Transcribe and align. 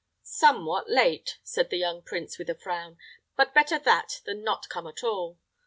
"Somewhat 0.23 0.89
late," 0.89 1.37
said 1.43 1.69
the 1.69 1.77
young 1.77 2.01
prince, 2.01 2.39
with 2.39 2.49
a 2.49 2.55
frown; 2.55 2.97
"but 3.37 3.53
better 3.53 3.77
that 3.77 4.21
than 4.25 4.43
not 4.43 4.67
come 4.67 4.87
at 4.87 5.03
all. 5.03 5.37